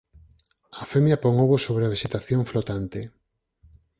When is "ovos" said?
1.43-1.61